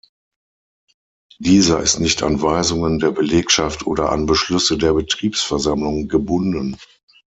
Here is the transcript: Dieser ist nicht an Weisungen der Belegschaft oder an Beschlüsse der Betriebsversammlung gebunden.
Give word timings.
Dieser 1.37 1.81
ist 1.81 1.99
nicht 1.99 2.23
an 2.23 2.41
Weisungen 2.41 2.97
der 2.97 3.11
Belegschaft 3.11 3.85
oder 3.85 4.11
an 4.11 4.25
Beschlüsse 4.25 4.79
der 4.79 4.93
Betriebsversammlung 4.93 6.07
gebunden. 6.07 6.75